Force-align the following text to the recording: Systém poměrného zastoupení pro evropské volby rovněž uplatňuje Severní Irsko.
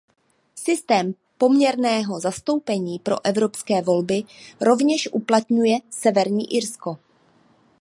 Systém 0.55 1.13
poměrného 1.37 2.19
zastoupení 2.19 2.99
pro 2.99 3.25
evropské 3.25 3.81
volby 3.81 4.23
rovněž 4.61 5.09
uplatňuje 5.13 5.77
Severní 5.89 6.53
Irsko. 6.55 6.97